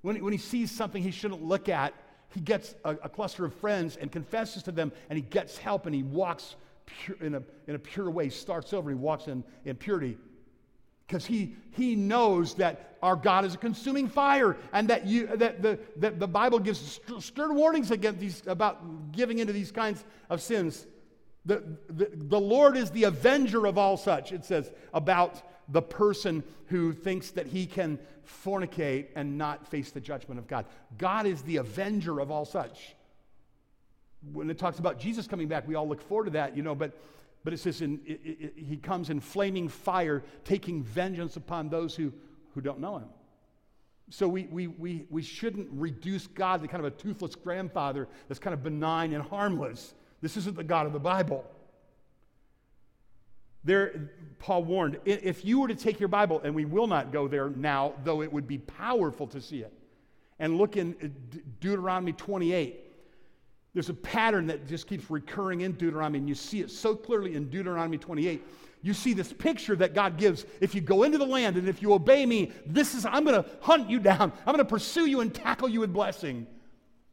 [0.09, 1.93] When, when he sees something he shouldn't look at,
[2.31, 5.85] he gets a, a cluster of friends and confesses to them, and he gets help
[5.85, 9.27] and he walks pure, in, a, in a pure way, starts over, and he walks
[9.27, 10.17] in, in purity.
[11.07, 15.61] Because he, he knows that our God is a consuming fire and that, you, that,
[15.61, 20.41] the, that the Bible gives stern warnings against these, about giving into these kinds of
[20.41, 20.87] sins.
[21.45, 26.43] The, the, the Lord is the avenger of all such, it says, about the person
[26.67, 27.99] who thinks that he can
[28.45, 30.67] fornicate and not face the judgment of God.
[30.97, 32.95] God is the avenger of all such.
[34.33, 36.75] When it talks about Jesus coming back, we all look forward to that, you know,
[36.75, 36.99] but,
[37.45, 41.95] but it says in, it, it, he comes in flaming fire, taking vengeance upon those
[41.95, 42.13] who,
[42.55, 43.09] who don't know him.
[44.11, 48.39] So we, we, we, we shouldn't reduce God to kind of a toothless grandfather that's
[48.39, 49.95] kind of benign and harmless.
[50.23, 51.45] This isn't the God of the Bible.
[53.69, 57.29] There, Paul warned, if you were to take your Bible, and we will not go
[57.29, 59.71] there now, though it would be powerful to see it,
[60.39, 61.09] and look in uh,
[61.61, 62.81] Deuteronomy 28,
[63.75, 67.35] there's a pattern that just keeps recurring in Deuteronomy, and you see it so clearly
[67.35, 68.43] in Deuteronomy 28.
[68.81, 70.47] You see this picture that God gives.
[70.63, 73.43] If you go into the land and if you obey me, this is, I'm going
[73.43, 74.33] to hunt you down.
[74.47, 76.47] I'm going to pursue you and tackle you with blessing.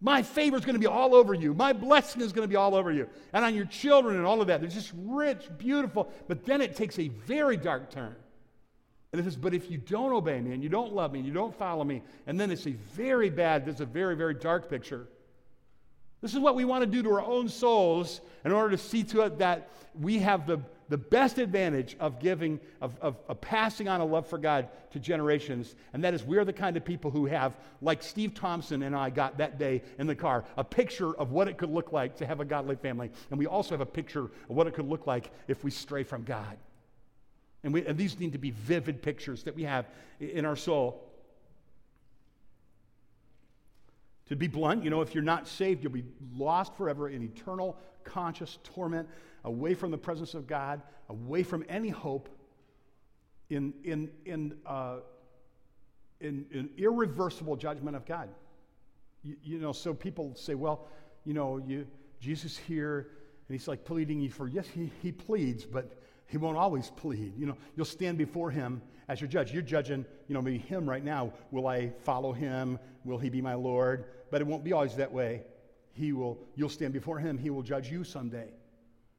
[0.02, 1.54] My favor is going to be all over you.
[1.54, 3.08] My blessing is going to be all over you.
[3.34, 4.60] And on your children and all of that.
[4.60, 6.12] They're just rich, beautiful.
[6.28, 8.16] But then it takes a very dark turn.
[9.12, 11.28] And it says, But if you don't obey me and you don't love me and
[11.28, 14.70] you don't follow me, and then it's a very bad, there's a very, very dark
[14.70, 15.08] picture.
[16.22, 19.04] This is what we want to do to our own souls in order to see
[19.04, 23.88] to it that we have the the best advantage of giving, of, of, of, passing
[23.88, 27.10] on a love for God to generations, and that is we're the kind of people
[27.10, 31.16] who have, like Steve Thompson and I got that day in the car, a picture
[31.16, 33.10] of what it could look like to have a godly family.
[33.32, 36.04] And we also have a picture of what it could look like if we stray
[36.04, 36.58] from God.
[37.64, 39.88] And, we, and these need to be vivid pictures that we have
[40.20, 41.02] in our soul.
[44.30, 47.76] To be blunt, you know, if you're not saved, you'll be lost forever in eternal
[48.04, 49.10] conscious torment
[49.46, 52.30] away from the presence of God, away from any hope,
[53.50, 54.98] in, in, in, uh,
[56.20, 58.30] in, in irreversible judgment of God.
[59.24, 60.88] You, you, know, so people say, well,
[61.26, 61.86] you know, you,
[62.20, 63.12] Jesus here,
[63.48, 67.34] and he's like pleading you for, yes, he, he pleads, but he won't always plead.
[67.38, 69.54] You know, you'll stand before him as your judge.
[69.54, 71.34] You're judging, you know, maybe him right now.
[71.52, 72.80] Will I follow him?
[73.04, 74.06] Will he be my Lord?
[74.32, 75.44] But it won't be always that way.
[75.94, 77.38] He will, you'll stand before him.
[77.38, 78.50] He will judge you someday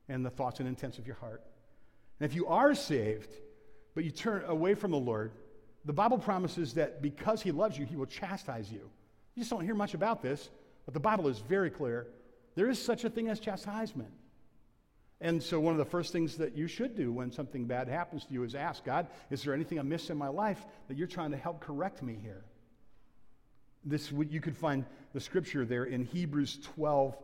[0.08, 1.42] and the thoughts and intents of your heart.
[2.20, 3.34] And if you are saved,
[3.94, 5.32] but you turn away from the Lord,
[5.84, 8.90] the Bible promises that because He loves you, He will chastise you.
[9.34, 10.50] You just don't hear much about this,
[10.84, 12.06] but the Bible is very clear.
[12.54, 14.10] There is such a thing as chastisement.
[15.20, 18.24] And so, one of the first things that you should do when something bad happens
[18.26, 21.30] to you is ask God, is there anything amiss in my life that you're trying
[21.30, 22.44] to help correct me here?
[23.84, 27.16] This, you could find the scripture there in Hebrews 12,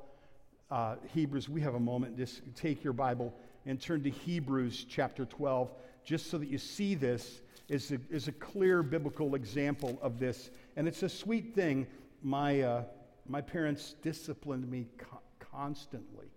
[0.73, 2.17] uh, Hebrews, we have a moment.
[2.17, 3.35] Just take your Bible
[3.67, 5.71] and turn to Hebrews chapter 12,
[6.03, 10.51] just so that you see this is a, is a clear biblical example of this.
[10.77, 11.87] And it's a sweet thing.
[12.23, 12.85] My, uh,
[13.29, 16.29] my parents disciplined me co- constantly.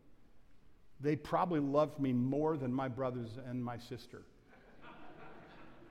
[1.00, 4.24] They probably loved me more than my brothers and my sister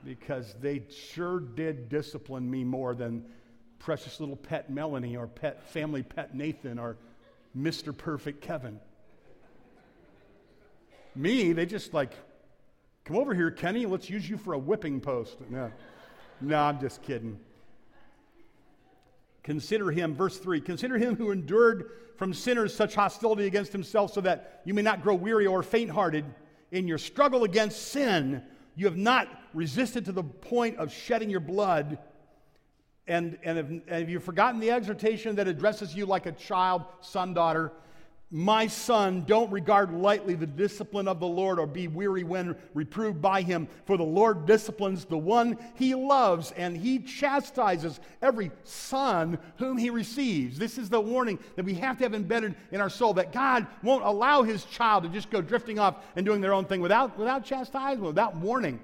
[0.03, 3.25] because they sure did discipline me more than
[3.79, 6.97] precious little pet Melanie or pet family pet Nathan or
[7.57, 7.95] Mr.
[7.95, 8.79] Perfect Kevin.
[11.15, 12.11] Me, they just like,
[13.05, 15.37] come over here, Kenny, let's use you for a whipping post.
[15.49, 15.71] No,
[16.41, 17.39] no I'm just kidding.
[19.43, 24.21] Consider him, verse 3 consider him who endured from sinners such hostility against himself, so
[24.21, 26.25] that you may not grow weary or faint hearted
[26.71, 28.41] in your struggle against sin.
[28.75, 31.97] You have not resisted to the point of shedding your blood
[33.07, 36.83] and, and, have, and have you forgotten the exhortation that addresses you like a child,
[37.01, 37.71] son, daughter?
[38.31, 43.21] My son, don't regard lightly the discipline of the Lord or be weary when reproved
[43.21, 49.37] by him, for the Lord disciplines the one he loves, and he chastises every son
[49.57, 50.57] whom he receives.
[50.57, 53.67] This is the warning that we have to have embedded in our soul that God
[53.83, 57.17] won't allow his child to just go drifting off and doing their own thing without,
[57.19, 58.79] without chastisement, without warning.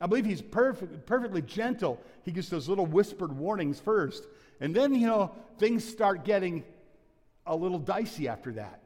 [0.00, 2.00] I believe he's perfect, perfectly gentle.
[2.22, 4.26] He gives those little whispered warnings first.
[4.60, 6.64] And then, you know, things start getting
[7.46, 8.82] a little dicey after that.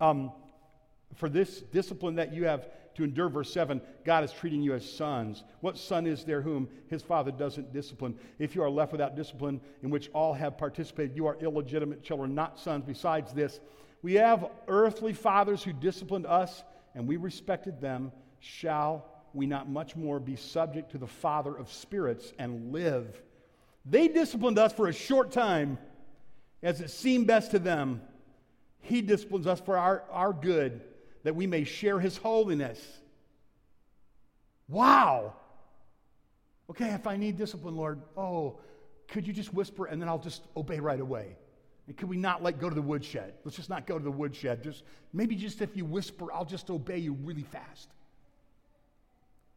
[0.00, 0.32] Um,
[1.14, 4.90] for this discipline that you have to endure, verse 7, God is treating you as
[4.90, 5.44] sons.
[5.60, 8.18] What son is there whom his father doesn't discipline?
[8.38, 12.34] If you are left without discipline, in which all have participated, you are illegitimate children,
[12.34, 12.84] not sons.
[12.86, 13.60] Besides this,
[14.02, 18.12] we have earthly fathers who disciplined us, and we respected them.
[18.40, 23.20] Shall we not much more be subject to the Father of spirits and live?
[23.84, 25.78] They disciplined us for a short time
[26.62, 28.00] as it seemed best to them.
[28.80, 30.82] He disciplines us for our, our good,
[31.24, 32.80] that we may share his holiness.
[34.68, 35.34] Wow.
[36.70, 38.60] Okay, if I need discipline, Lord, oh,
[39.08, 41.36] could you just whisper and then I'll just obey right away?
[41.86, 43.34] And could we not like go to the woodshed?
[43.44, 44.62] Let's just not go to the woodshed.
[44.62, 47.88] Just maybe just if you whisper, I'll just obey you really fast.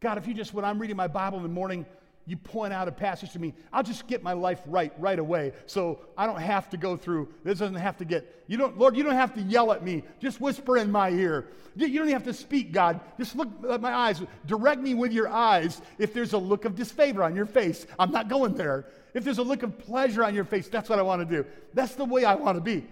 [0.00, 1.86] God, if you just, when I'm reading my Bible in the morning,
[2.26, 5.52] you point out a passage to me, I'll just get my life right right away.
[5.66, 8.96] So I don't have to go through, this doesn't have to get, you don't, Lord,
[8.96, 10.02] you don't have to yell at me.
[10.20, 11.46] Just whisper in my ear.
[11.76, 13.00] You don't even have to speak, God.
[13.16, 14.20] Just look at my eyes.
[14.46, 15.80] Direct me with your eyes.
[15.98, 18.86] If there's a look of disfavor on your face, I'm not going there.
[19.14, 21.48] If there's a look of pleasure on your face, that's what I want to do.
[21.74, 22.86] That's the way I want to be.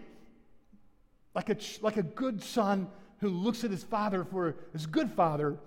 [1.34, 2.88] Like a, like a good son
[3.18, 5.58] who looks at his father for his good father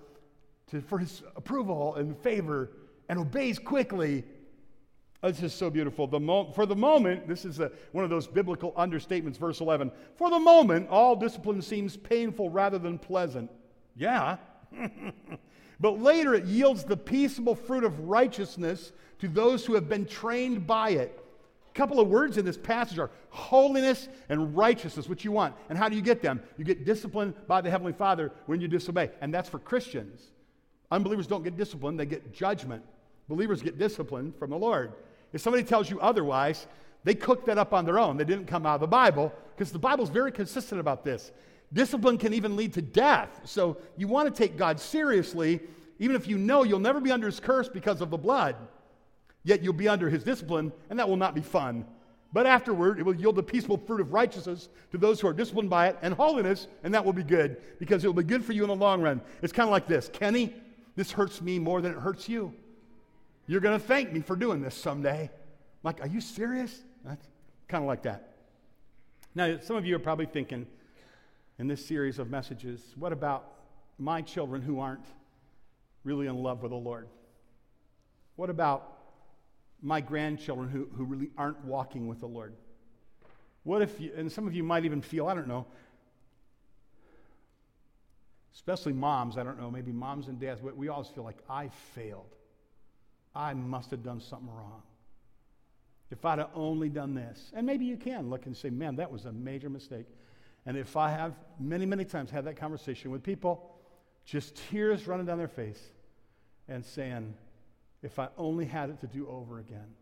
[0.70, 2.70] to, for his approval and favor
[3.08, 4.24] and obeys quickly.
[5.22, 6.06] Oh, this is so beautiful.
[6.06, 9.90] The mo- for the moment, this is a, one of those biblical understatements, verse 11.
[10.16, 13.50] For the moment, all discipline seems painful rather than pleasant.
[13.96, 14.36] Yeah.
[15.80, 20.66] but later it yields the peaceable fruit of righteousness to those who have been trained
[20.66, 21.18] by it.
[21.68, 25.54] A couple of words in this passage are holiness and righteousness, which you want.
[25.68, 26.40] And how do you get them?
[26.56, 29.10] You get disciplined by the Heavenly Father when you disobey.
[29.20, 30.30] And that's for Christians.
[30.90, 32.82] Unbelievers don't get disciplined, they get judgment.
[33.28, 34.92] Believers get discipline from the Lord.
[35.32, 36.66] If somebody tells you otherwise,
[37.04, 38.16] they cooked that up on their own.
[38.16, 41.32] They didn't come out of the Bible because the Bible's very consistent about this.
[41.72, 43.40] Discipline can even lead to death.
[43.44, 45.60] So you want to take God seriously,
[45.98, 48.56] even if you know you'll never be under his curse because of the blood.
[49.44, 51.84] Yet you'll be under his discipline, and that will not be fun.
[52.32, 55.70] But afterward, it will yield the peaceful fruit of righteousness to those who are disciplined
[55.70, 58.52] by it, and holiness, and that will be good because it will be good for
[58.52, 59.20] you in the long run.
[59.42, 60.54] It's kind of like this Kenny,
[60.98, 62.52] this hurts me more than it hurts you.
[63.46, 65.30] You're going to thank me for doing this someday.
[65.30, 65.30] I'm
[65.84, 66.76] like, are you serious?
[67.04, 67.24] That's
[67.68, 68.34] kind of like that.
[69.32, 70.66] Now, some of you are probably thinking
[71.60, 73.46] in this series of messages, what about
[73.96, 75.04] my children who aren't
[76.02, 77.06] really in love with the Lord?
[78.34, 78.98] What about
[79.80, 82.54] my grandchildren who, who really aren't walking with the Lord?
[83.62, 85.64] What if you, and some of you might even feel, I don't know,
[88.58, 92.34] especially moms, I don't know, maybe moms and dads, we always feel like I failed.
[93.32, 94.82] I must have done something wrong.
[96.10, 97.52] If I'd have only done this.
[97.54, 100.06] And maybe you can look and say, man, that was a major mistake.
[100.66, 103.76] And if I have many, many times had that conversation with people,
[104.24, 105.80] just tears running down their face
[106.66, 107.34] and saying,
[108.02, 109.94] if I only had it to do over again,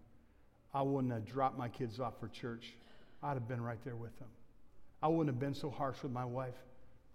[0.73, 2.73] I wouldn't have dropped my kids off for church.
[3.23, 4.29] I'd have been right there with them.
[5.03, 6.57] I wouldn't have been so harsh with my wife.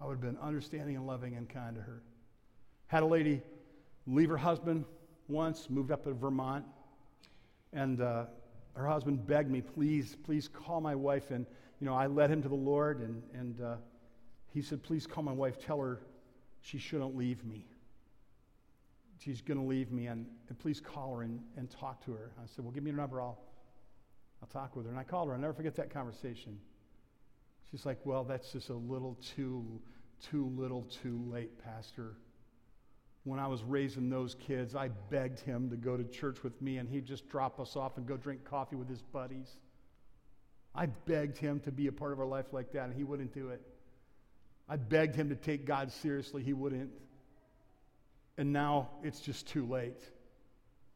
[0.02, 2.02] I would have been understanding and loving and kind to her.
[2.88, 3.42] Had a lady
[4.08, 4.86] leave her husband
[5.28, 6.66] once, moved up to Vermont,
[7.72, 8.26] and uh,
[8.74, 11.30] her husband begged me, please, please call my wife.
[11.30, 11.46] And,
[11.80, 13.76] you know, I led him to the Lord, and, and uh,
[14.54, 16.02] he said, please call my wife, tell her
[16.62, 17.68] she shouldn't leave me.
[19.20, 22.32] She's going to leave me, and, and please call her and, and talk to her.
[22.40, 23.38] I said, well, give me your number, I'll,
[24.42, 24.92] I'll talk with her.
[24.92, 25.36] And I called her.
[25.36, 26.60] I'll never forget that conversation.
[27.72, 29.66] She's like, well, that's just a little too,
[30.30, 32.16] too little too late, Pastor
[33.24, 36.78] when I was raising those kids, I begged him to go to church with me,
[36.78, 39.58] and he'd just drop us off and go drink coffee with his buddies.
[40.74, 43.34] I begged him to be a part of our life like that, and he wouldn't
[43.34, 43.62] do it.
[44.68, 46.90] I begged him to take God seriously, he wouldn't.
[48.38, 50.00] And now it's just too late.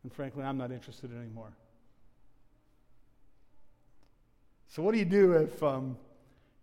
[0.01, 1.53] And frankly, I'm not interested anymore.
[4.69, 5.97] So, what do you do if um,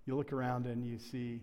[0.06, 1.40] you look around and you see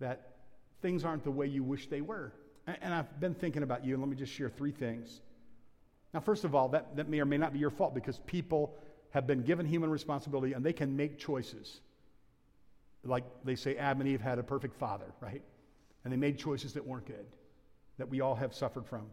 [0.00, 0.32] that
[0.80, 2.32] things aren't the way you wish they were?
[2.66, 5.20] And I've been thinking about you, and let me just share three things.
[6.14, 8.76] Now, first of all, that, that may or may not be your fault because people
[9.10, 11.80] have been given human responsibility and they can make choices.
[13.04, 15.42] Like they say, Adam and Eve had a perfect father, right?
[16.04, 17.26] And they made choices that weren't good,
[17.98, 19.06] that we all have suffered from.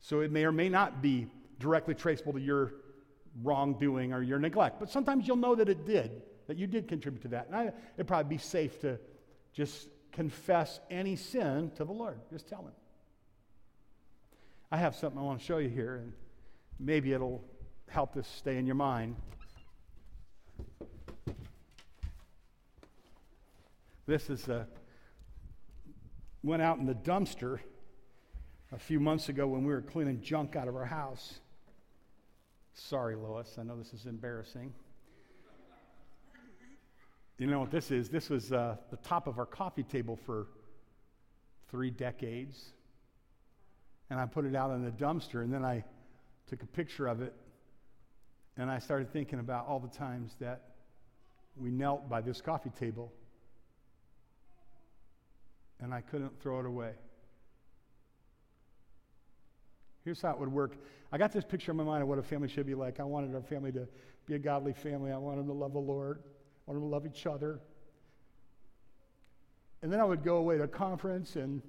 [0.00, 1.26] So it may or may not be
[1.58, 2.74] directly traceable to your
[3.42, 7.22] wrongdoing or your neglect, but sometimes you'll know that it did, that you did contribute
[7.22, 7.46] to that.
[7.46, 8.98] And I, it'd probably be safe to
[9.52, 12.18] just confess any sin to the Lord.
[12.30, 12.72] Just tell him.
[14.70, 16.12] I have something I want to show you here, and
[16.78, 17.44] maybe it'll
[17.88, 19.16] help this stay in your mind.
[24.06, 24.66] This is a
[26.42, 27.58] went out in the dumpster
[28.70, 31.40] a few months ago when we were cleaning junk out of our house.
[32.74, 33.56] Sorry, Lois.
[33.58, 34.74] I know this is embarrassing.
[37.38, 38.08] You know what this is?
[38.08, 40.46] This was uh, the top of our coffee table for
[41.70, 42.72] three decades.
[44.10, 45.82] And I put it out in the dumpster, and then I
[46.46, 47.34] took a picture of it,
[48.56, 50.62] and I started thinking about all the times that
[51.56, 53.12] we knelt by this coffee table
[55.80, 56.92] and I couldn't throw it away.
[60.04, 60.76] Here's how it would work.
[61.12, 63.00] I got this picture in my mind of what a family should be like.
[63.00, 63.86] I wanted our family to
[64.26, 65.12] be a godly family.
[65.12, 66.22] I wanted them to love the Lord.
[66.66, 67.60] I wanted them to love each other.
[69.82, 71.60] And then I would go away to a conference and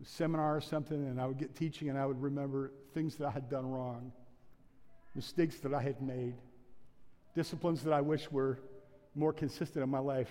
[0.00, 3.26] a seminar or something, and I would get teaching, and I would remember things that
[3.26, 4.12] I had done wrong,
[5.14, 6.34] mistakes that I had made,
[7.34, 8.60] disciplines that I wish were
[9.14, 10.30] more consistent in my life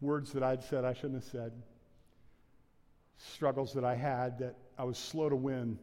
[0.00, 1.52] words that I'd said I shouldn't have said,
[3.16, 5.78] struggles that I had that I was slow to win.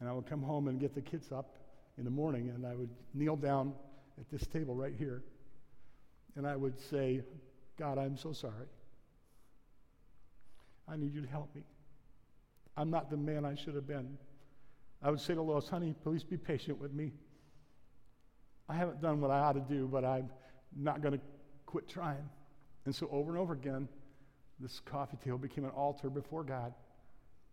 [0.00, 1.56] And I would come home and get the kids up
[1.96, 3.72] in the morning, and I would kneel down
[4.18, 5.22] at this table right here,
[6.36, 7.22] and I would say,
[7.78, 8.66] God, I'm so sorry.
[10.88, 11.62] I need you to help me.
[12.76, 14.18] I'm not the man I should have been.
[15.02, 17.12] I would say to Lois, honey, please be patient with me.
[18.68, 20.30] I haven't done what I ought to do, but I'm
[20.76, 21.20] not going to
[21.66, 22.28] quit trying.
[22.86, 23.88] And so over and over again,
[24.60, 26.72] this coffee table became an altar before God.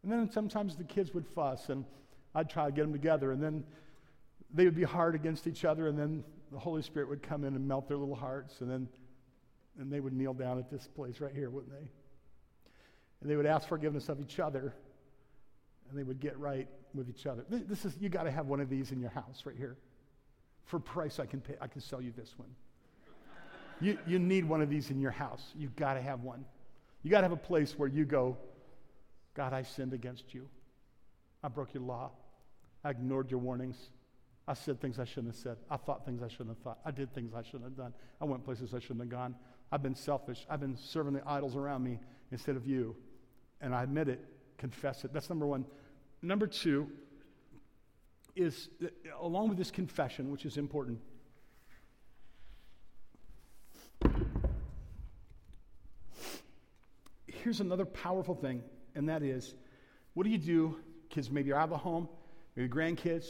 [0.04, 1.86] And then sometimes the kids would fuss, and
[2.34, 3.64] I'd try to get them together, and then
[4.54, 7.56] they would be hard against each other, and then the Holy Spirit would come in
[7.56, 8.88] and melt their little hearts, and then
[9.80, 11.90] and they would kneel down at this place right here, wouldn't they?
[13.22, 14.74] And they would ask forgiveness of each other,
[15.90, 17.46] and they would get right with each other.
[17.50, 19.78] This is you got to have one of these in your house right here.
[20.66, 21.56] For price, I can pay.
[21.62, 22.50] I can sell you this one.
[23.80, 25.42] You, you need one of these in your house.
[25.56, 26.46] You've got to have one.
[27.02, 28.38] You got to have a place where you go,
[29.34, 30.48] God, I sinned against you.
[31.44, 32.12] I broke your law.
[32.84, 33.78] I ignored your warnings.
[34.48, 35.58] I said things I shouldn't have said.
[35.70, 36.80] I thought things I shouldn't have thought.
[36.84, 37.94] I did things I shouldn't have done.
[38.20, 39.36] I went places I shouldn't have gone.
[39.72, 40.46] I've been selfish.
[40.50, 42.00] I've been serving the idols around me
[42.32, 42.96] instead of you.
[43.62, 44.20] And I admit it,
[44.58, 45.14] confess it.
[45.14, 45.66] That's number one.
[46.22, 46.90] Number two
[48.36, 48.88] is, uh,
[49.20, 51.00] along with this confession, which is important,
[57.28, 58.64] here's another powerful thing,
[58.96, 59.56] and that is
[60.14, 60.78] what do you do?
[61.10, 62.10] Kids maybe you're out of the home,
[62.56, 63.26] maybe grandkids.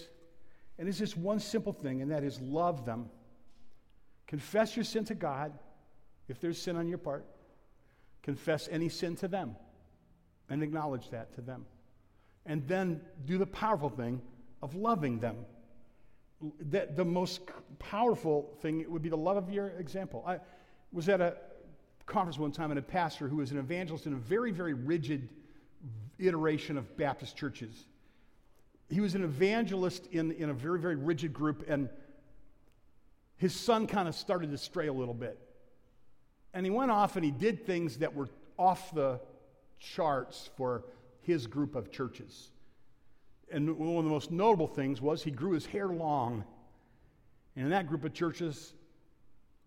[0.78, 3.10] And it's just one simple thing, and that is love them.
[4.28, 5.52] Confess your sin to God
[6.28, 7.26] if there's sin on your part.
[8.24, 9.56] Confess any sin to them
[10.50, 11.66] and acknowledge that to them.
[12.46, 14.22] And then do the powerful thing
[14.62, 15.38] of loving them.
[16.70, 17.42] The, the most
[17.78, 20.24] powerful thing would be the love of your example.
[20.26, 20.40] I
[20.92, 21.36] was at a
[22.06, 25.30] conference one time and a pastor who was an evangelist in a very, very rigid
[26.20, 27.88] iteration of Baptist churches.
[28.92, 31.90] He was an evangelist in, in a very, very rigid group, and
[33.38, 35.40] his son kind of started to stray a little bit.
[36.54, 38.28] And he went off and he did things that were
[38.58, 39.20] off the
[39.80, 40.84] charts for
[41.22, 42.52] his group of churches.
[43.52, 46.44] And one of the most notable things was he grew his hair long.
[47.56, 48.74] And in that group of churches,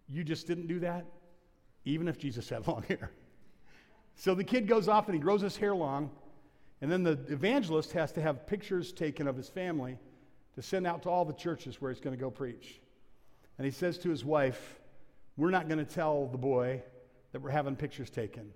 [0.09, 1.07] you just didn't do that
[1.85, 3.11] even if Jesus had long hair.
[4.17, 6.11] So the kid goes off and he grows his hair long,
[6.85, 9.97] and then the evangelist has to have pictures taken of his family
[10.55, 12.79] to send out to all the churches where he's going to go preach.
[13.57, 14.81] And he says to his wife,
[15.39, 16.83] We're not going to tell the boy
[17.33, 18.51] that we're having pictures taken.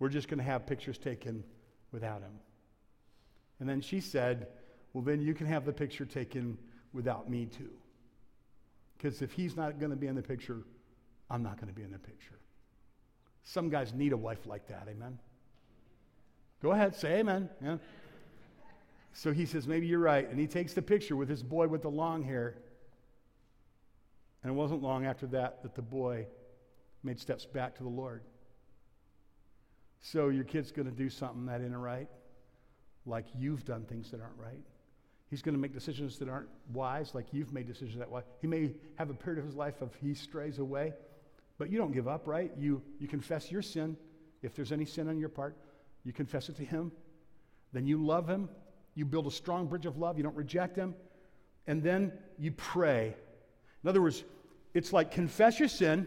[0.00, 1.44] We're just going to have pictures taken
[1.92, 2.32] without him.
[3.60, 4.48] And then she said,
[4.92, 6.58] Well, then you can have the picture taken
[6.92, 7.70] without me too.
[8.96, 10.64] Because if he's not going to be in the picture,
[11.30, 12.40] I'm not going to be in the picture.
[13.44, 15.20] Some guys need a wife like that, amen?
[16.62, 17.48] Go ahead, say amen.
[17.62, 17.78] Yeah.
[19.12, 20.28] So he says, maybe you're right.
[20.28, 22.56] And he takes the picture with his boy with the long hair.
[24.42, 26.26] And it wasn't long after that that the boy
[27.02, 28.22] made steps back to the Lord.
[30.00, 32.08] So your kid's going to do something that isn't right,
[33.04, 34.62] like you've done things that aren't right.
[35.28, 38.24] He's going to make decisions that aren't wise, like you've made decisions that wise.
[38.40, 40.94] He may have a period of his life of he strays away.
[41.58, 42.50] But you don't give up, right?
[42.56, 43.96] You, you confess your sin.
[44.42, 45.56] If there's any sin on your part,
[46.04, 46.92] you confess it to Him.
[47.72, 48.48] Then you love Him.
[48.94, 50.16] You build a strong bridge of love.
[50.16, 50.94] You don't reject Him.
[51.66, 53.14] And then you pray.
[53.82, 54.24] In other words,
[54.74, 56.06] it's like confess your sin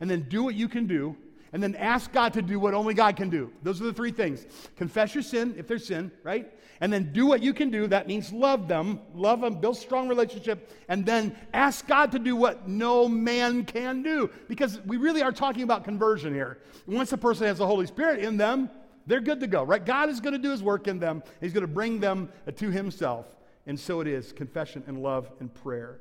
[0.00, 1.16] and then do what you can do
[1.52, 3.52] And then ask God to do what only God can do.
[3.62, 4.46] Those are the three things.
[4.76, 6.50] Confess your sin, if there's sin, right?
[6.80, 7.86] And then do what you can do.
[7.86, 12.36] That means love them, love them, build strong relationship, and then ask God to do
[12.36, 14.30] what no man can do.
[14.48, 16.58] Because we really are talking about conversion here.
[16.86, 18.70] Once a person has the Holy Spirit in them,
[19.06, 19.84] they're good to go, right?
[19.84, 21.22] God is going to do his work in them.
[21.40, 23.26] He's going to bring them to himself.
[23.66, 25.98] And so it is confession and love and prayer.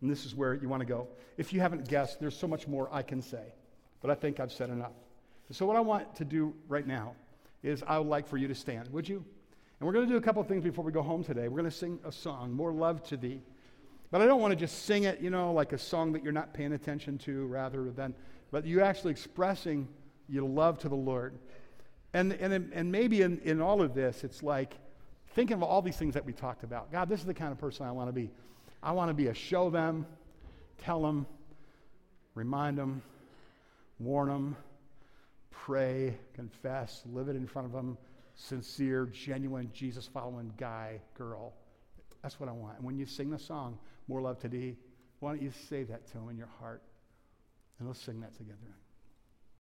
[0.00, 1.08] And this is where you want to go.
[1.36, 3.54] If you haven't guessed, there's so much more I can say,
[4.00, 4.92] but I think I've said enough.
[5.50, 7.14] So, what I want to do right now
[7.62, 9.24] is I would like for you to stand, would you?
[9.78, 11.48] And we're going to do a couple things before we go home today.
[11.48, 13.42] We're going to sing a song, More Love to Thee.
[14.10, 16.32] But I don't want to just sing it, you know, like a song that you're
[16.32, 18.14] not paying attention to rather than,
[18.50, 19.88] but you actually expressing
[20.28, 21.38] your love to the Lord.
[22.16, 24.78] And, and, and maybe in, in all of this, it's like
[25.34, 26.90] thinking of all these things that we talked about.
[26.90, 28.30] God, this is the kind of person I want to be.
[28.82, 30.06] I want to be a show them,
[30.78, 31.26] tell them,
[32.34, 33.02] remind them,
[33.98, 34.56] warn them,
[35.50, 37.98] pray, confess, live it in front of them,
[38.34, 41.52] sincere, genuine, Jesus following guy, girl.
[42.22, 42.78] That's what I want.
[42.78, 44.78] And when you sing the song, More Love to Thee,
[45.20, 46.82] why don't you say that to them in your heart?
[47.78, 48.74] And let's sing that together.